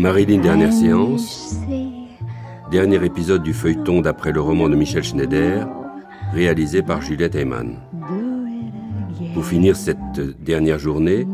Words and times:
Marilyn 0.00 0.38
Dernière 0.38 0.72
Séance, 0.72 1.60
dernier 2.70 3.04
épisode 3.04 3.42
du 3.42 3.52
feuilleton 3.52 4.00
d'après 4.00 4.32
le 4.32 4.40
roman 4.40 4.70
de 4.70 4.74
Michel 4.74 5.04
Schneider, 5.04 5.68
réalisé 6.32 6.80
par 6.80 7.02
Juliette 7.02 7.34
Heyman. 7.34 7.76
Pour 9.34 9.44
finir 9.44 9.76
cette 9.76 10.18
dernière 10.42 10.78
journée, 10.78 11.26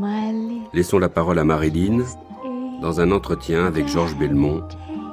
laissons 0.74 0.98
la 0.98 1.08
parole 1.08 1.38
à 1.38 1.44
Marilyn 1.44 2.02
dans 2.82 3.00
un 3.00 3.12
entretien 3.12 3.66
avec 3.66 3.86
Georges 3.86 4.16
Belmont 4.18 4.64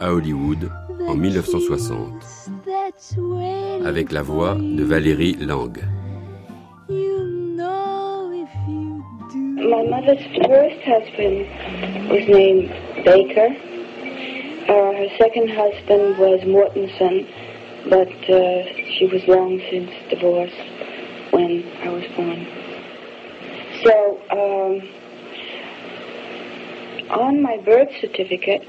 à 0.01 0.11
Hollywood 0.15 0.71
en 1.07 1.13
1960, 1.13 2.11
avec 3.85 4.11
la 4.11 4.23
voix 4.23 4.55
de 4.55 4.83
Valérie 4.83 5.37
Lang. 5.39 5.77
My 9.55 9.87
mother's 9.87 10.21
first 10.45 10.81
husband 10.83 11.47
was 12.09 12.27
named 12.27 12.69
Baker. 13.03 13.49
Uh, 14.63 14.93
her 14.93 15.07
second 15.17 15.49
husband 15.49 16.17
was 16.17 16.41
Mortensen, 16.41 17.27
but 17.89 18.07
uh, 18.29 18.63
she 18.97 19.05
was 19.11 19.27
long 19.27 19.59
since 19.69 19.91
divorced 20.09 20.55
when 21.31 21.69
I 21.83 21.89
was 21.89 22.05
born. 22.15 22.47
So, 23.83 24.21
um, 24.31 24.81
on 27.09 27.41
my 27.41 27.57
birth 27.57 27.89
certificate, 27.99 28.65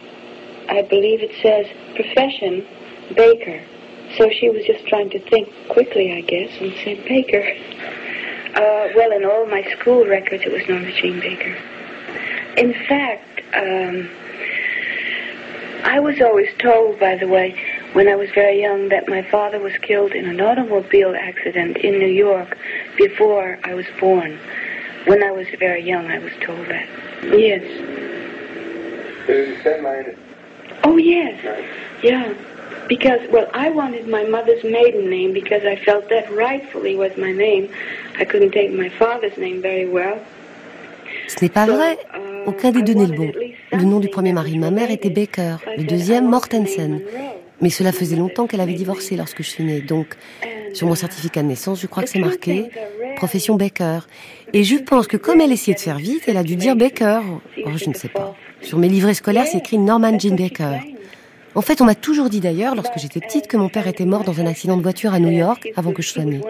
I 0.69 0.83
believe 0.83 1.21
it 1.23 1.31
says 1.41 1.67
profession 1.95 2.67
baker. 3.15 3.63
So 4.19 4.31
she 4.31 4.51
was 4.51 4.65
just 4.67 4.87
trying 4.87 5.11
to 5.11 5.19
think 5.31 5.49
quickly, 5.69 6.13
I 6.13 6.23
guess, 6.23 6.51
and 6.61 6.75
said 6.85 7.05
baker. 7.07 7.45
Uh, 8.55 8.89
well, 8.95 9.11
in 9.11 9.25
all 9.25 9.45
my 9.47 9.65
school 9.77 10.07
records, 10.07 10.45
it 10.47 10.53
was 10.53 10.63
Norma 10.69 10.93
Jean 10.93 11.19
Baker. 11.19 11.57
In 12.57 12.73
fact, 12.87 13.43
um, 13.53 14.09
I 15.85 16.01
was 16.01 16.19
always 16.21 16.49
told, 16.59 16.99
by 16.99 17.15
the 17.15 17.29
way, 17.29 17.55
when 17.93 18.09
I 18.09 18.17
was 18.17 18.31
very 18.31 18.61
young, 18.61 18.89
that 18.89 19.07
my 19.07 19.23
father 19.23 19.61
was 19.61 19.75
killed 19.83 20.13
in 20.13 20.27
an 20.27 20.41
automobile 20.41 21.15
accident 21.15 21.77
in 21.77 21.99
New 21.99 22.09
York 22.09 22.57
before 22.97 23.59
I 23.65 23.75
was 23.75 23.85
born. 24.01 24.39
When 25.05 25.23
I 25.23 25.31
was 25.31 25.47
very 25.59 25.83
young, 25.83 26.07
I 26.11 26.19
was 26.19 26.33
told 26.41 26.67
that. 26.69 26.89
Yes. 27.39 27.63
Oh, 30.85 30.97
yes. 30.97 31.37
Yeah. 32.03 32.33
Because, 32.89 33.21
well, 33.31 33.51
I 33.53 33.69
wanted 33.69 34.09
my 34.09 34.25
mother's 34.25 34.65
maiden 34.65 35.11
name 35.11 35.35
because 35.35 35.65
I 35.65 35.77
felt 35.77 36.09
that 36.09 36.33
rightfully 36.33 36.97
was 36.97 37.15
my 37.19 37.33
name. 37.33 37.71
I 38.19 38.25
couldn't 38.25 38.53
take 38.53 38.73
my 38.73 38.89
father's 38.89 39.37
name 39.37 39.61
very 39.61 39.87
well. 39.87 40.19
Ce 41.29 41.41
n'est 41.43 41.53
pas 41.53 41.67
vrai. 41.67 41.99
Uh, 42.13 42.51
Aucun 42.51 42.73
des 42.73 42.83
deux 42.83 42.95
n'est 42.95 43.07
le 43.07 43.17
bon. 43.17 43.33
Le 43.75 43.83
nom 43.83 43.99
du 43.99 44.09
premier 44.09 44.33
mari 44.33 44.53
de 44.53 44.61
ma 44.61 44.71
mère 44.71 44.93
était 44.93 45.11
Baker, 45.11 45.57
le 45.77 45.83
deuxième 45.83 46.29
Mortensen. 46.29 47.01
Mais 47.61 47.71
cela 47.71 47.91
faisait 47.91 48.15
longtemps 48.15 48.47
qu'elle 48.47 48.61
avait 48.61 48.75
divorcé 48.75 49.17
lorsque 49.17 49.43
je 49.43 49.49
suis 49.51 49.65
née. 49.65 49.81
Donc, 49.81 50.15
sur 50.73 50.87
mon 50.87 50.95
certificat 50.95 51.43
de 51.43 51.49
naissance, 51.49 51.81
je 51.81 51.89
crois 51.89 52.05
que 52.05 52.09
c'est 52.09 52.21
marqué 52.21 52.71
profession 53.17 53.57
Baker. 53.57 54.01
Et 54.53 54.63
je 54.63 54.77
pense 54.77 55.09
que 55.09 55.17
comme 55.17 55.41
elle 55.41 55.51
essayait 55.51 55.75
de 55.75 55.81
faire 55.81 55.99
vite, 55.99 56.23
elle 56.29 56.37
a 56.37 56.45
dû 56.45 56.55
dire 56.55 56.77
Baker. 56.77 57.21
Oh, 57.65 57.71
je 57.75 57.89
ne 57.89 57.95
sais 57.95 58.09
pas. 58.09 58.37
Sur 58.61 58.79
mes 58.79 58.89
livrets 58.89 59.15
scolaires, 59.15 59.47
c'est 59.47 59.59
écrit 59.59 59.79
Norman 59.79 60.19
Jean 60.19 60.37
Baker. 60.37 60.79
En 61.57 61.61
fait, 61.61 61.81
on 61.81 61.85
m'a 61.85 61.95
toujours 61.95 62.31
dit 62.31 62.41
d'ailleurs, 62.41 62.75
lorsque 62.75 62.99
j'étais 62.99 63.21
petite, 63.21 63.47
que 63.47 63.57
mon 63.57 63.69
père 63.69 63.87
était 63.87 64.07
mort 64.07 64.25
dans 64.25 64.41
un 64.41 64.47
accident 64.47 64.77
de 64.77 64.83
voiture 64.83 65.15
à 65.15 65.21
New 65.21 65.31
York 65.31 65.69
avant 65.77 65.93
que 65.93 66.03
je 66.03 66.09
sois 66.09 66.25
née. 66.25 66.41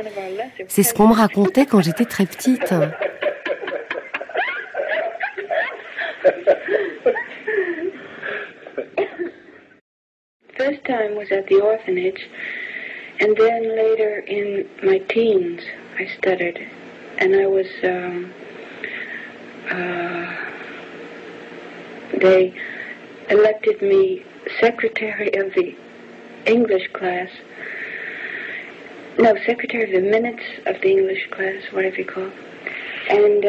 C'est 0.68 0.82
ce 0.82 0.94
qu'on 0.94 1.08
me 1.08 1.14
racontait 1.14 1.66
quand 1.66 1.82
j'étais 1.82 2.06
très 2.06 2.26
petite. 2.26 2.74
Was 11.10 11.31
at 11.31 11.47
the 11.47 11.60
orphanage, 11.60 12.28
and 13.20 13.37
then 13.37 13.76
later 13.76 14.19
in 14.20 14.69
my 14.82 14.98
teens, 14.98 15.62
I 15.98 16.06
stuttered, 16.19 16.59
and 17.19 17.37
I 17.37 17.47
was. 17.47 17.66
Um, 17.82 18.32
uh, 19.70 20.34
they 22.20 22.54
elected 23.31 23.82
me 23.82 24.25
secretary 24.60 25.32
of 25.34 25.53
the 25.54 25.75
English 26.47 26.88
class. 26.93 27.28
No, 29.19 29.34
secretary 29.47 29.84
of 29.84 29.91
the 30.03 30.10
minutes 30.10 30.43
of 30.66 30.81
the 30.81 30.91
English 30.91 31.28
class, 31.31 31.62
whatever 31.72 31.97
you 31.97 32.04
call. 32.04 32.31
And 33.10 33.44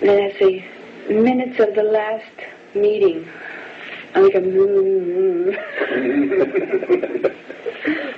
then 0.00 0.20
I 0.22 0.38
say 0.38 0.64
minutes 1.08 1.60
of 1.60 1.74
the 1.74 1.82
last 1.82 2.24
meeting. 2.74 3.28
I'm 4.14 4.22
like 4.24 4.34
a 4.34 4.40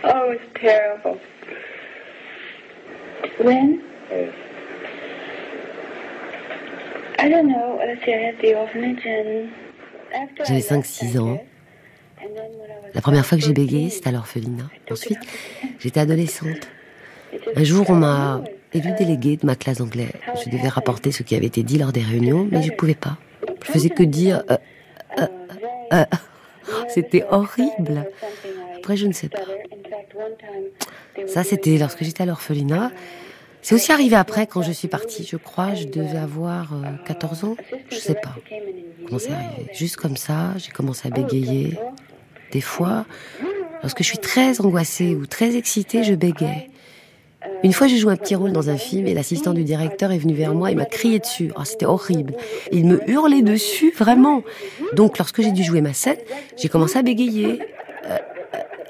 oh, 0.04 0.30
it's 0.32 0.44
terrible. 0.60 1.18
When? 3.38 3.80
I 7.18 7.28
don't 7.28 7.48
know. 7.48 7.78
Let's 7.78 8.04
see. 8.04 8.12
I 8.14 8.18
had 8.18 8.40
the 8.40 8.54
orphanage 8.54 9.06
and 9.06 9.50
after 10.12 10.42
I 10.42 10.46
J'avais 10.46 10.60
left 10.60 10.72
5-6 10.72 11.18
ans. 11.18 11.40
La 12.94 13.00
première 13.00 13.24
fois 13.26 13.38
que 13.38 13.44
j'ai 13.44 13.52
bégayé, 13.52 13.90
c'était 13.90 14.08
à 14.08 14.12
l'orphelinat. 14.12 14.70
Ensuite, 14.90 15.18
j'étais 15.78 16.00
adolescente. 16.00 16.68
Un 17.54 17.64
jour, 17.64 17.88
on 17.90 17.94
m'a 17.94 18.42
élu 18.72 18.92
déléguée 18.98 19.36
de 19.36 19.46
ma 19.46 19.56
classe 19.56 19.78
d'anglais. 19.78 20.08
Je 20.44 20.50
devais 20.50 20.68
rapporter 20.68 21.12
ce 21.12 21.22
qui 21.22 21.36
avait 21.36 21.46
été 21.46 21.62
dit 21.62 21.78
lors 21.78 21.92
des 21.92 22.02
réunions, 22.02 22.48
mais 22.50 22.62
je 22.62 22.70
ne 22.72 22.76
pouvais 22.76 22.94
pas. 22.94 23.18
Je 23.64 23.72
faisais 23.72 23.90
que 23.90 24.02
dire... 24.02 24.42
euh, 24.50 24.56
euh, 25.18 25.26
euh. 25.94 26.04
C'était 26.88 27.24
horrible. 27.30 28.06
Après, 28.76 28.96
je 28.96 29.06
ne 29.06 29.12
sais 29.12 29.28
pas. 29.28 29.38
Ça, 31.26 31.44
c'était 31.44 31.78
lorsque 31.78 32.04
j'étais 32.04 32.22
à 32.22 32.26
l'orphelinat. 32.26 32.90
C'est 33.62 33.74
aussi 33.74 33.92
arrivé 33.92 34.16
après, 34.16 34.46
quand 34.46 34.62
je 34.62 34.72
suis 34.72 34.88
partie, 34.88 35.24
je 35.24 35.36
crois. 35.36 35.74
Je 35.74 35.84
devais 35.84 36.18
avoir 36.18 36.74
euh, 36.74 36.82
14 37.06 37.44
ans. 37.44 37.56
Je 37.90 37.96
sais 37.96 38.14
pas 38.14 38.34
comment 39.06 39.18
c'est 39.18 39.32
arrivé. 39.32 39.70
Juste 39.72 39.96
comme 39.96 40.16
ça, 40.16 40.52
j'ai 40.58 40.70
commencé 40.70 41.08
à 41.08 41.10
bégayer. 41.10 41.78
Des 42.52 42.60
fois, 42.60 43.06
lorsque 43.82 43.98
je 43.98 44.08
suis 44.08 44.18
très 44.18 44.60
angoissée 44.60 45.14
ou 45.14 45.26
très 45.26 45.56
excitée, 45.56 46.04
je 46.04 46.14
bégaye. 46.14 46.70
Une 47.62 47.72
fois, 47.72 47.86
j'ai 47.86 47.96
joué 47.96 48.12
un 48.12 48.16
petit 48.16 48.34
rôle 48.34 48.52
dans 48.52 48.68
un 48.70 48.76
film 48.76 49.06
et 49.06 49.14
l'assistant 49.14 49.52
du 49.54 49.64
directeur 49.64 50.12
est 50.12 50.18
venu 50.18 50.34
vers 50.34 50.54
moi 50.54 50.70
et 50.70 50.74
m'a 50.74 50.84
crié 50.84 51.18
dessus. 51.18 51.50
Ah, 51.56 51.64
c'était 51.64 51.86
horrible. 51.86 52.34
Il 52.72 52.86
me 52.86 53.08
hurlait 53.10 53.42
dessus, 53.42 53.92
vraiment. 53.96 54.42
Donc, 54.92 55.18
lorsque 55.18 55.40
j'ai 55.40 55.50
dû 55.50 55.62
jouer 55.62 55.80
ma 55.80 55.92
scène, 55.92 56.18
j'ai 56.56 56.68
commencé 56.68 56.98
à 56.98 57.02
bégayer. 57.02 57.62
Euh, 58.06 58.18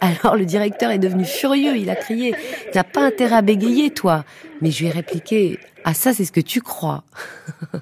alors, 0.00 0.36
le 0.36 0.44
directeur 0.44 0.90
est 0.90 0.98
devenu 0.98 1.24
furieux. 1.24 1.76
Il 1.76 1.88
a 1.88 1.94
crié 1.94 2.34
T'as 2.72 2.84
pas 2.84 3.02
intérêt 3.02 3.36
à 3.36 3.42
bégayer, 3.42 3.90
toi. 3.90 4.24
Mais 4.60 4.70
je 4.70 4.80
lui 4.80 4.86
ai 4.88 4.90
répliqué 4.90 5.58
Ah, 5.84 5.94
ça, 5.94 6.12
c'est 6.12 6.24
ce 6.24 6.32
que 6.32 6.40
tu 6.40 6.60
crois. 6.60 7.04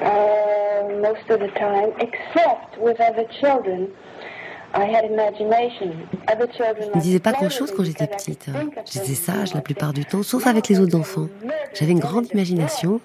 uh, 0.00 1.00
most 1.00 1.30
of 1.30 1.40
the 1.40 1.52
time, 1.58 1.92
except 2.00 2.78
with 2.80 3.00
other 3.00 3.26
children. 3.40 3.88
I 4.74 4.84
had 4.84 5.06
imagination. 5.10 5.94
Other 6.30 6.46
children. 6.52 6.90
Je 6.92 6.98
ne 6.98 7.02
disais 7.02 7.20
pas 7.20 7.32
grand-chose 7.32 7.72
quand 7.74 7.84
j'étais 7.84 8.06
petite. 8.06 8.46
J'étais 8.84 9.14
sage 9.14 9.54
la 9.54 9.62
plupart 9.62 9.94
du 9.94 10.04
temps, 10.04 10.22
sauf 10.22 10.46
avec 10.46 10.68
les 10.68 10.78
autres 10.78 10.96
enfants. 10.96 11.28
J'avais 11.72 11.92
une 11.92 12.00
grande 12.00 12.26
imagination 12.32 13.00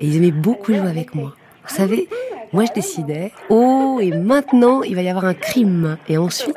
et 0.00 0.06
ils 0.06 0.16
aimaient 0.16 0.32
beaucoup 0.32 0.72
jouer 0.72 0.88
avec 0.88 1.14
moi. 1.14 1.34
Vous 1.68 1.74
savez, 1.74 2.08
moi 2.52 2.64
je 2.64 2.72
décidais, 2.72 3.30
oh, 3.48 4.00
et 4.02 4.10
maintenant 4.10 4.82
il 4.82 4.96
va 4.96 5.02
y 5.02 5.08
avoir 5.08 5.26
un 5.26 5.34
crime. 5.34 5.98
Et 6.08 6.18
ensuite, 6.18 6.56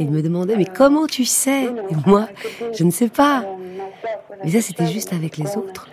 ils 0.00 0.10
me 0.10 0.22
demandaient, 0.22 0.56
mais 0.56 0.64
comment 0.64 1.06
tu 1.06 1.24
sais? 1.24 1.66
Et 1.66 1.96
moi, 2.04 2.28
je 2.76 2.82
ne 2.82 2.90
sais 2.90 3.08
pas. 3.08 3.44
Mais 4.44 4.50
ça, 4.50 4.60
c'était 4.60 4.86
juste 4.86 5.12
avec 5.12 5.36
les 5.36 5.56
autres. 5.56 5.88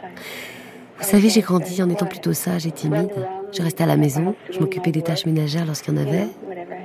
Vous 0.98 1.04
savez, 1.04 1.30
j'ai 1.30 1.42
grandi 1.42 1.82
en 1.84 1.90
étant 1.90 2.06
plutôt 2.06 2.34
sage 2.34 2.66
et 2.66 2.72
timide. 2.72 3.12
Je 3.52 3.62
restais 3.62 3.84
à 3.84 3.88
la 3.88 3.98
maison, 3.98 4.36
je 4.50 4.60
m'occupais 4.60 4.92
des 4.92 5.02
tâches 5.02 5.26
ménagères 5.26 5.66
lorsqu'il 5.66 5.94
y 5.94 5.98
en 5.98 6.02
avait. 6.02 6.28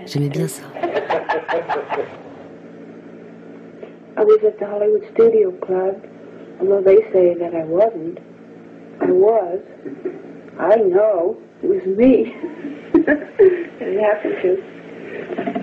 J'aimais 0.06 0.28
bien 0.28 0.48
ça. 0.48 0.62
I 4.16 4.22
was 4.22 4.44
at 4.44 4.58
the 4.58 4.66
Hollywood 4.66 5.04
Studio 5.14 5.50
Club, 5.62 5.96
although 6.60 6.82
they 6.82 6.98
say 7.10 7.34
that 7.38 7.54
I 7.54 7.64
wasn't. 7.64 8.18
I 9.00 9.10
was. 9.12 9.60
I 10.58 10.76
know. 10.76 11.38
It 11.62 11.68
was 11.70 11.86
me. 11.86 12.34
it 12.94 14.00
happened 14.00 14.36
to. 14.42 14.58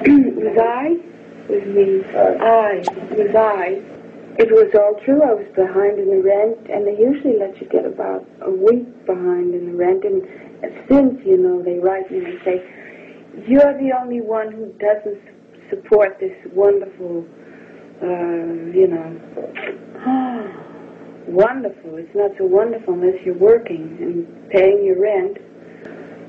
was 0.41 0.57
I? 0.57 0.97
It 1.47 1.53
was 1.53 1.65
me. 1.67 2.03
I. 2.15 2.81
It 3.11 3.27
was 3.27 3.35
I? 3.35 3.96
It 4.37 4.51
was 4.51 4.69
all 4.77 4.93
true. 5.03 5.23
I 5.23 5.33
was 5.33 5.49
behind 5.55 5.97
in 5.97 6.09
the 6.13 6.21
rent, 6.21 6.69
and 6.69 6.85
they 6.85 6.93
usually 6.93 7.37
let 7.39 7.59
you 7.59 7.67
get 7.69 7.85
about 7.85 8.21
a 8.41 8.51
week 8.51 8.85
behind 9.07 9.55
in 9.55 9.71
the 9.71 9.75
rent. 9.75 10.05
And 10.05 10.21
since, 10.87 11.17
you 11.25 11.37
know, 11.37 11.63
they 11.63 11.79
write 11.79 12.11
me 12.11 12.23
and 12.23 12.39
say, 12.45 12.61
you're 13.47 13.73
the 13.81 13.97
only 13.99 14.21
one 14.21 14.51
who 14.51 14.71
doesn't 14.77 15.17
support 15.69 16.19
this 16.19 16.37
wonderful, 16.53 17.25
uh, 18.01 18.77
you 18.77 18.87
know, 18.87 19.09
wonderful. 21.27 21.97
It's 21.97 22.13
not 22.13 22.31
so 22.37 22.45
wonderful 22.45 22.93
unless 22.93 23.17
you're 23.25 23.37
working 23.37 23.97
and 23.99 24.49
paying 24.51 24.85
your 24.85 25.01
rent. 25.01 25.37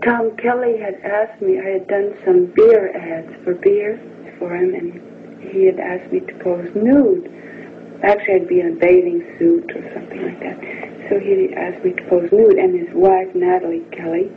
Tom 0.02 0.36
Kelly 0.38 0.78
had 0.78 0.94
asked 1.04 1.42
me, 1.42 1.60
I 1.60 1.76
had 1.76 1.88
done 1.88 2.16
some 2.24 2.46
beer 2.56 2.88
ads 2.96 3.34
for 3.44 3.54
beer 3.54 4.00
for 4.38 4.56
him, 4.56 4.74
and 4.74 5.42
he 5.52 5.66
had 5.66 5.78
asked 5.78 6.10
me 6.10 6.20
to 6.20 6.34
pose 6.42 6.70
nude. 6.74 7.34
Actually, 8.02 8.34
I'd 8.34 8.48
be 8.48 8.60
in 8.60 8.68
a 8.68 8.76
bathing 8.78 9.24
suit 9.38 9.70
or 9.74 9.82
something 9.94 10.22
like 10.22 10.40
that. 10.40 10.58
So 11.08 11.18
he 11.18 11.52
asked 11.54 11.84
me 11.84 11.92
to 11.92 12.02
pose 12.08 12.30
nude, 12.30 12.58
and 12.58 12.78
his 12.78 12.94
wife, 12.94 13.28
Natalie 13.34 13.84
Kelly, 13.90 14.30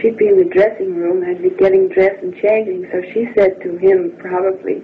she'd 0.00 0.16
be 0.16 0.28
in 0.28 0.36
the 0.36 0.44
dressing 0.44 0.94
room, 0.94 1.24
I'd 1.24 1.42
be 1.42 1.50
getting 1.50 1.88
dressed 1.88 2.22
and 2.22 2.34
changing. 2.36 2.88
So 2.92 3.00
she 3.12 3.28
said 3.34 3.60
to 3.62 3.76
him, 3.78 4.12
probably, 4.18 4.82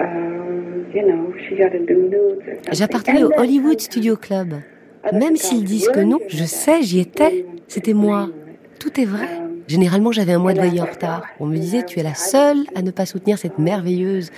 uh, 0.00 0.90
you 0.94 1.06
know, 1.06 1.34
she 1.48 1.56
got 1.56 1.72
to 1.72 1.84
do 1.84 2.08
nudes. 2.08 2.44
J'appartenais 2.72 3.22
au 3.22 3.32
Hollywood 3.36 3.80
Studio 3.80 4.16
Club. 4.16 4.54
Même 5.12 5.36
s'ils 5.36 5.64
disent 5.64 5.88
que 5.88 6.00
non, 6.00 6.18
je 6.28 6.44
sais, 6.44 6.82
j'y 6.82 7.00
étais. 7.00 7.44
C'était 7.68 7.94
moi. 7.94 8.30
Tout 8.80 9.00
est 9.00 9.04
vrai. 9.04 9.28
Généralement, 9.68 10.12
j'avais 10.12 10.32
un 10.32 10.38
mois 10.38 10.54
de 10.54 10.60
veille 10.60 10.80
en 10.80 10.86
retard. 10.86 11.24
On 11.38 11.46
me 11.46 11.56
disait, 11.56 11.84
tu 11.84 12.00
es 12.00 12.02
la 12.02 12.14
seule 12.14 12.64
à 12.74 12.80
ne 12.80 12.90
pas 12.90 13.04
soutenir 13.04 13.38
cette 13.38 13.58
merveilleuse, 13.58 14.30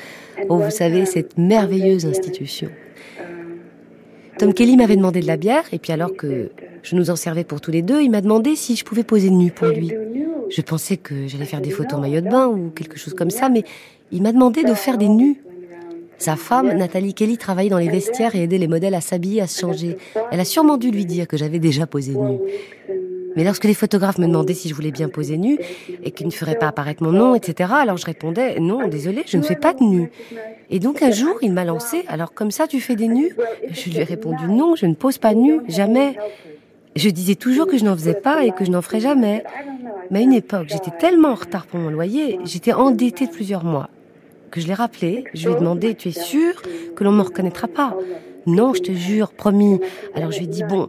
oh, 0.49 0.59
vous 0.59 0.71
savez, 0.71 1.07
cette 1.07 1.39
merveilleuse 1.39 2.05
institution. 2.05 2.69
Tom 4.39 4.53
Kelly 4.53 4.77
m'avait 4.77 4.97
demandé 4.97 5.21
de 5.21 5.29
la 5.29 5.37
bière, 5.37 5.65
et 5.73 5.79
puis 5.79 5.93
alors 5.93 6.17
que 6.17 6.51
je 6.83 6.97
nous 6.97 7.11
en 7.11 7.17
servais 7.17 7.45
pour 7.45 7.61
tous 7.61 7.71
les 7.71 7.83
deux, 7.83 8.01
il 8.01 8.11
m'a 8.11 8.23
demandé 8.23 8.57
si 8.57 8.75
je 8.75 8.85
pouvais 8.85 9.05
poser 9.05 9.31
nu 9.31 9.53
pour 9.53 9.69
lui. 9.69 9.93
Je 10.51 10.63
pensais 10.63 10.97
que 10.97 11.29
j'allais 11.29 11.45
faire 11.45 11.61
des 11.61 11.71
photos 11.71 11.99
en 11.99 12.01
maillot 12.01 12.23
de 12.23 12.29
bain 12.29 12.49
ou 12.49 12.71
quelque 12.71 12.99
chose 12.99 13.15
comme 13.15 13.31
ça, 13.31 13.49
mais 13.49 13.63
il 14.11 14.23
m'a 14.23 14.33
demandé 14.33 14.65
de 14.65 14.75
faire 14.75 14.99
des 14.99 15.09
nus. 15.09 15.41
Sa 16.19 16.37
femme, 16.37 16.73
Nathalie 16.73 17.15
Kelly, 17.15 17.39
travaillait 17.39 17.71
dans 17.71 17.79
les 17.79 17.89
vestiaires 17.89 18.35
et 18.35 18.43
aidait 18.43 18.59
les 18.59 18.69
modèles 18.69 18.95
à 18.95 19.01
s'habiller, 19.01 19.41
à 19.41 19.47
se 19.47 19.61
changer. 19.61 19.97
Elle 20.33 20.41
a 20.41 20.45
sûrement 20.45 20.77
dû 20.77 20.91
lui 20.91 21.07
dire 21.07 21.29
que 21.29 21.37
j'avais 21.37 21.61
déjà 21.61 21.87
posé 21.87 22.15
nu. 22.15 22.39
Mais 23.37 23.45
lorsque 23.45 23.65
les 23.65 23.75
photographes 23.75 24.19
me 24.19 24.27
demandaient 24.27 24.55
si 24.55 24.69
je 24.69 24.75
voulais 24.75 24.91
bien 24.91 25.09
poser 25.09 25.37
nu 25.37 25.59
et 26.03 26.11
qu'ils 26.11 26.27
ne 26.27 26.33
feraient 26.33 26.59
pas 26.59 26.69
apparaître 26.69 27.03
mon 27.03 27.13
nom, 27.13 27.35
etc., 27.35 27.71
alors 27.75 27.97
je 27.97 28.07
répondais 28.07 28.59
non, 28.59 28.89
désolé, 28.89 29.23
je 29.27 29.37
ne 29.37 29.43
fais 29.43 29.57
pas 29.57 29.73
de 29.73 29.83
nu. 29.83 30.11
Et 30.69 30.79
donc 30.79 31.03
un 31.03 31.11
jour, 31.11 31.37
il 31.43 31.53
m'a 31.53 31.65
lancé, 31.65 32.05
alors 32.09 32.35
comme 32.35 32.51
ça, 32.51 32.67
tu 32.67 32.81
fais 32.81 32.97
des 32.97 33.09
nus? 33.09 33.35
Je 33.71 33.91
lui 33.91 33.99
ai 33.99 34.05
répondu 34.05 34.47
non, 34.49 34.75
je 34.77 34.87
ne 34.87 34.95
pose 34.95 35.19
pas 35.19 35.35
nu, 35.35 35.61
jamais. 35.69 36.17
Je 36.97 37.09
disais 37.09 37.37
toujours 37.37 37.67
que 37.67 37.79
je 37.79 37.85
n'en 37.85 37.95
faisais 37.95 38.15
pas 38.15 38.45
et 38.45 38.51
que 38.51 38.65
je 38.65 38.71
n'en 38.71 38.83
ferais 38.83 39.01
jamais. 39.01 39.45
Mais 40.11 40.21
à 40.21 40.23
une 40.23 40.33
époque, 40.33 40.67
j'étais 40.69 40.91
tellement 40.91 41.31
en 41.31 41.35
retard 41.35 41.67
pour 41.67 41.79
mon 41.79 41.91
loyer, 41.91 42.39
j'étais 42.45 42.73
endettée 42.73 43.27
de 43.27 43.31
plusieurs 43.31 43.65
mois, 43.65 43.89
que 44.51 44.61
je 44.61 44.67
l'ai 44.67 44.75
rappelé, 44.75 45.25
je 45.35 45.49
lui 45.49 45.55
ai 45.55 45.59
demandé, 45.59 45.95
tu 45.95 46.09
es 46.09 46.13
sûr 46.13 46.61
que 46.97 47.05
l'on 47.05 47.13
ne 47.13 47.19
me 47.19 47.23
reconnaîtra 47.23 47.69
pas 47.69 47.97
Non, 48.47 48.75
je 48.75 48.83
te 48.83 48.93
jure, 48.93 49.31
promis. 49.31 49.79
Alors 50.15 50.33
je 50.33 50.39
lui 50.39 50.47
ai 50.47 50.49
dit, 50.49 50.65
bon, 50.65 50.89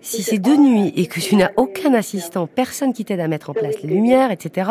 si 0.00 0.22
c'est 0.22 0.38
de 0.38 0.54
nuit 0.56 0.92
et 0.96 1.06
que 1.06 1.20
tu 1.20 1.36
n'as 1.36 1.50
aucun 1.56 1.94
assistant, 1.94 2.46
personne 2.46 2.92
qui 2.92 3.04
t'aide 3.04 3.20
à 3.20 3.28
mettre 3.28 3.50
en 3.50 3.54
place 3.54 3.82
les 3.82 3.88
lumières, 3.88 4.30
etc., 4.30 4.70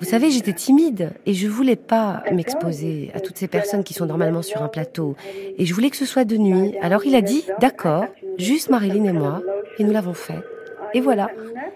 vous 0.00 0.06
savez, 0.06 0.30
j'étais 0.30 0.54
timide 0.54 1.12
et 1.26 1.34
je 1.34 1.46
voulais 1.46 1.76
pas 1.76 2.22
m'exposer 2.32 3.10
à 3.12 3.20
toutes 3.20 3.36
ces 3.36 3.48
personnes 3.48 3.84
qui 3.84 3.92
sont 3.92 4.06
normalement 4.06 4.40
sur 4.40 4.62
un 4.62 4.68
plateau. 4.68 5.14
Et 5.58 5.66
je 5.66 5.74
voulais 5.74 5.90
que 5.90 5.96
ce 5.96 6.06
soit 6.06 6.24
de 6.24 6.38
nuit. 6.38 6.74
Alors 6.80 7.04
il 7.04 7.14
a 7.14 7.20
dit, 7.20 7.44
d'accord, 7.60 8.06
juste 8.38 8.70
Marilyn 8.70 9.04
et 9.04 9.12
moi, 9.12 9.42
et 9.78 9.84
nous 9.84 9.92
l'avons 9.92 10.14
fait. 10.14 10.42
Et 10.94 11.02
voilà, 11.02 11.28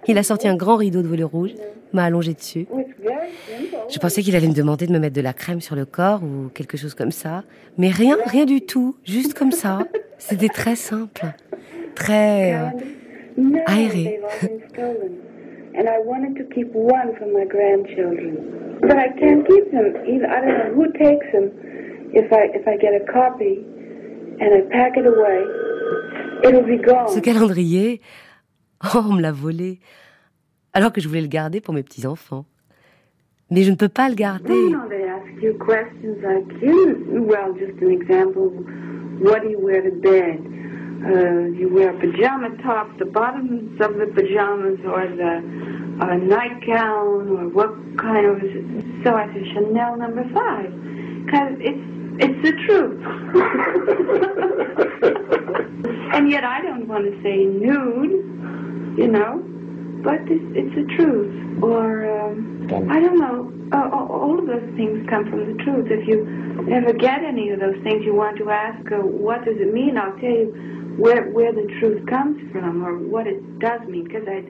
il 0.08 0.16
a 0.16 0.22
sorti 0.22 0.48
un 0.48 0.56
grand 0.56 0.76
rideau 0.76 1.02
de 1.02 1.06
velours 1.06 1.30
rouge, 1.30 1.50
m'a 1.92 2.04
allongé 2.04 2.32
dessus. 2.32 2.66
Je 3.90 3.98
pensais 3.98 4.22
qu'il 4.22 4.34
allait 4.34 4.48
me 4.48 4.54
demander 4.54 4.86
de 4.86 4.92
me 4.92 4.98
mettre 4.98 5.14
de 5.14 5.20
la 5.20 5.34
crème 5.34 5.60
sur 5.60 5.76
le 5.76 5.84
corps 5.84 6.22
ou 6.22 6.48
quelque 6.48 6.78
chose 6.78 6.94
comme 6.94 7.12
ça. 7.12 7.44
Mais 7.76 7.90
rien, 7.90 8.16
rien 8.24 8.46
du 8.46 8.62
tout, 8.62 8.96
juste 9.04 9.34
comme 9.34 9.52
ça. 9.52 9.80
C'était 10.18 10.48
très 10.48 10.76
simple, 10.76 11.26
très 11.94 12.54
euh, 12.54 12.68
aéré. 13.66 14.04
they've 14.04 14.24
all 14.24 14.48
been 14.48 14.68
stolen. 14.68 15.20
And 15.76 15.88
I 15.88 15.98
wanted 15.98 16.36
to 16.36 16.44
keep 16.54 16.72
one 16.72 17.16
for 17.18 17.26
my 17.26 17.44
grandchildren. 17.44 18.78
But 18.80 18.96
I 18.96 19.08
can't 19.18 19.46
keep 19.46 19.72
them. 19.72 19.94
Either, 20.06 20.28
I 20.30 20.40
don't 20.40 20.58
know 20.58 20.74
who 20.74 20.92
takes 20.92 21.26
them. 21.32 21.50
If 22.12 22.32
I, 22.32 22.50
if 22.54 22.66
I 22.68 22.76
get 22.76 22.94
a 22.94 23.04
copy 23.12 23.58
and 24.40 24.54
I 24.54 24.60
pack 24.70 24.96
it 24.96 25.06
away, 25.06 25.42
it'll 26.44 26.62
be 26.62 26.78
gone. 26.78 27.08
Ce 27.08 27.18
calendrier, 27.18 28.00
oh, 28.84 29.02
on 29.10 29.14
me 29.14 29.22
l'a 29.22 29.32
volé. 29.32 29.80
Alors 30.72 30.92
que 30.92 31.00
je 31.00 31.08
voulais 31.08 31.22
le 31.22 31.28
garder 31.28 31.60
pour 31.60 31.74
mes 31.74 31.82
petits-enfants. 31.82 32.46
Mais 33.50 33.62
je 33.62 33.70
ne 33.70 33.76
peux 33.76 33.88
pas 33.88 34.08
le 34.08 34.14
garder. 34.14 34.52
Well, 37.26 37.52
just 37.54 37.82
an 37.82 37.90
example, 37.90 38.50
what 39.20 39.42
do 39.42 39.48
you 39.48 39.58
wear 39.58 39.82
to 39.82 39.90
bed? 39.90 40.53
Uh, 41.04 41.44
you 41.52 41.68
wear 41.70 41.90
a 41.94 41.98
pajama 42.00 42.48
top, 42.62 42.88
the 42.98 43.04
bottoms 43.04 43.78
of 43.80 43.94
the 43.98 44.06
pajamas, 44.14 44.80
or 44.86 45.06
the 45.06 45.42
uh, 46.00 46.14
nightgown, 46.16 47.28
or 47.28 47.46
what 47.48 47.74
kind 47.98 48.24
of? 48.26 48.40
So 49.04 49.14
I 49.14 49.26
said 49.34 49.44
Chanel 49.52 49.96
number 49.98 50.24
five, 50.32 50.72
because 51.26 51.52
it's 51.60 51.84
it's 52.20 52.42
the 52.42 52.52
truth. 52.64 53.00
and 56.14 56.30
yet 56.30 56.44
I 56.44 56.62
don't 56.62 56.86
want 56.88 57.04
to 57.04 57.22
say 57.22 57.44
nude, 57.44 58.12
you 58.98 59.08
know, 59.08 59.42
but 60.02 60.20
it's, 60.30 60.44
it's 60.56 60.74
the 60.74 60.84
truth. 60.96 61.62
Or 61.62 62.06
um, 62.30 62.66
I 62.90 63.00
don't 63.00 63.18
know. 63.18 63.52
Uh, 63.72 63.88
all- 63.92 64.04
all 64.24 64.38
of 64.38 64.46
those 64.46 64.70
things 64.76 65.06
come 65.10 65.24
from 65.28 65.44
the 65.56 65.62
truth. 65.64 65.86
If 65.90 66.06
you 66.08 66.26
ever 66.72 66.92
get 66.92 67.22
any 67.22 67.50
of 67.50 67.60
those 67.60 67.76
things, 67.82 68.04
you 68.04 68.14
want 68.14 68.38
to 68.38 68.50
ask, 68.50 68.80
uh, 68.92 68.96
what 69.00 69.44
does 69.44 69.56
it 69.58 69.72
mean? 69.72 69.96
I'll 69.98 70.16
tell 70.18 70.30
you 70.30 70.54
where 70.98 71.30
where 71.32 71.52
the 71.52 71.66
truth 71.78 72.04
comes 72.06 72.36
from 72.52 72.84
or 72.84 72.98
what 73.10 73.26
it 73.26 73.40
does 73.58 73.80
mean. 73.88 74.04
Because 74.04 74.26
I, 74.28 74.44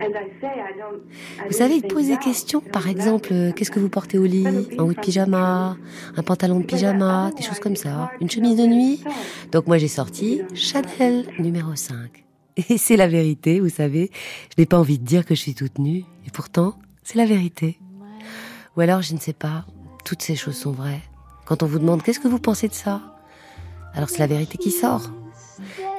as 0.00 0.12
I 0.14 0.30
say, 0.40 0.48
I 0.48 0.72
don't. 0.78 1.02
I 1.38 1.48
Vous 1.48 1.56
savez, 1.56 1.80
poser 1.82 2.16
question, 2.16 2.60
par 2.60 2.88
exemple, 2.88 3.28
euh, 3.32 3.52
qu'est-ce 3.52 3.70
que 3.70 3.80
vous 3.80 3.88
portez 3.88 4.18
au 4.18 4.24
lit? 4.24 4.46
Un 4.78 4.82
haut 4.82 4.92
de 4.92 5.00
pyjama 5.00 5.76
Un 6.16 6.22
pantalon 6.22 6.60
de 6.60 6.64
pyjama 6.64 7.30
Des 7.36 7.42
choses 7.42 7.60
comme 7.60 7.76
ça 7.76 8.10
Une 8.20 8.30
chemise 8.30 8.56
de 8.56 8.66
nuit? 8.66 9.02
Donc 9.52 9.66
moi 9.66 9.78
j'ai 9.78 9.88
sorti 9.88 10.42
Chanel 10.54 11.26
numéro 11.38 11.74
5. 11.74 12.24
Et 12.68 12.78
c'est 12.78 12.96
la 12.96 13.06
vérité, 13.06 13.60
vous 13.60 13.68
savez. 13.68 14.10
Je 14.50 14.60
n'ai 14.60 14.66
pas 14.66 14.78
envie 14.78 14.98
de 14.98 15.04
dire 15.04 15.24
que 15.24 15.34
je 15.34 15.40
suis 15.40 15.54
toute 15.54 15.78
nue. 15.78 16.04
Et 16.26 16.30
pourtant, 16.32 16.74
c'est 17.02 17.16
la 17.16 17.26
vérité. 17.26 17.78
Ou 18.76 18.80
alors, 18.80 19.02
je 19.02 19.14
ne 19.14 19.18
sais 19.18 19.32
pas, 19.32 19.66
toutes 20.04 20.22
ces 20.22 20.36
choses 20.36 20.56
sont 20.56 20.72
vraies. 20.72 21.00
Quand 21.44 21.62
on 21.62 21.66
vous 21.66 21.78
demande 21.78 22.02
qu'est-ce 22.02 22.20
que 22.20 22.28
vous 22.28 22.38
pensez 22.38 22.68
de 22.68 22.74
ça? 22.74 23.00
Alors 23.94 24.08
c'est 24.08 24.18
la 24.18 24.26
vérité 24.28 24.56
qui 24.56 24.70
sort. 24.70 25.10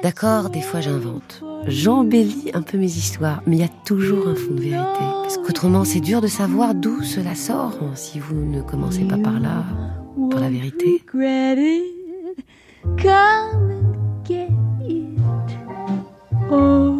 D'accord, 0.02 0.50
des 0.50 0.60
fois 0.60 0.80
j'invente. 0.80 1.42
J'embellis 1.66 2.50
un 2.54 2.62
peu 2.62 2.78
mes 2.78 2.86
histoires, 2.86 3.42
mais 3.46 3.56
il 3.56 3.60
y 3.60 3.64
a 3.64 3.70
toujours 3.84 4.28
un 4.28 4.34
fond 4.34 4.54
de 4.54 4.60
vérité. 4.60 5.00
Parce 5.22 5.38
qu'autrement, 5.38 5.84
c'est 5.84 6.00
dur 6.00 6.20
de 6.20 6.26
savoir 6.26 6.74
d'où 6.74 7.02
cela 7.02 7.34
sort 7.34 7.78
hein, 7.80 7.92
si 7.94 8.18
vous 8.18 8.34
ne 8.34 8.62
commencez 8.62 9.04
pas 9.04 9.18
par 9.18 9.38
là, 9.38 9.64
par 10.30 10.40
la 10.40 10.50
vérité. 10.50 11.02
Oh, 16.50 16.91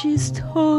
she's 0.00 0.30
told 0.30 0.77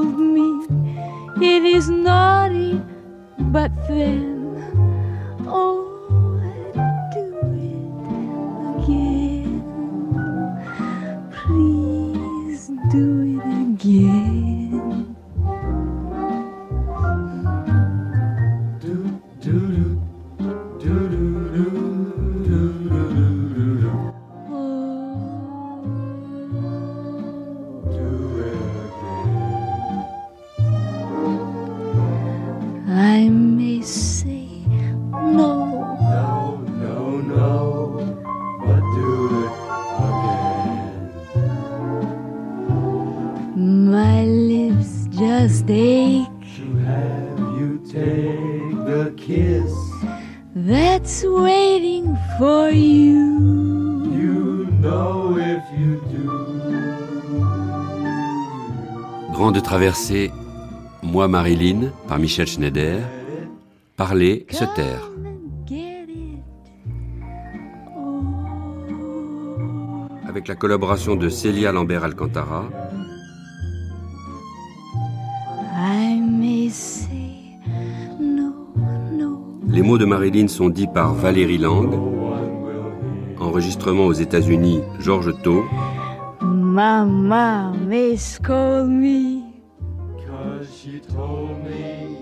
take 48.39 48.85
the 48.85 49.13
kiss. 49.15 49.71
That's 50.55 51.23
waiting 51.23 52.17
for 52.37 52.69
you. 52.69 54.05
You 54.19 54.67
know 54.81 55.37
if 55.37 55.63
you 55.77 56.01
do. 56.11 56.27
Grande 59.33 59.61
traversée, 59.61 60.31
Moi 61.01 61.27
Marilyn, 61.27 61.91
par 62.07 62.19
Michel 62.19 62.47
Schneider. 62.47 63.01
Parler, 63.95 64.45
se 64.49 64.65
taire. 64.75 65.09
Avec 70.27 70.47
la 70.47 70.55
collaboration 70.55 71.15
de 71.15 71.27
Célia 71.27 71.71
Lambert 71.71 72.03
les 79.69 79.81
mots 79.81 79.97
de 79.97 80.05
Marilyn 80.05 80.47
sont 80.47 80.69
dits 80.69 80.87
par 80.87 81.13
Valérie 81.13 81.57
Lang. 81.57 81.93
Enregistrement 83.39 84.05
aux 84.07 84.13
États-Unis, 84.13 84.81
Georges 84.99 85.33
Tau. 85.41 85.63
Mama 86.41 87.73
may 87.87 88.17
scold 88.17 88.89
me. 88.89 89.43
Cause 90.27 90.67
she 90.75 90.99
told 90.99 91.63
me. 91.63 92.17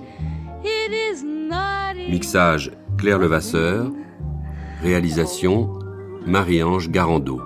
It 0.63 0.91
is 0.91 1.23
naughty. 1.23 2.11
Mixage, 2.11 2.71
Claire 2.97 3.19
Levasseur. 3.19 3.91
Réalisation, 4.83 5.79
Marie-Ange 6.25 6.89
Garando. 6.89 7.41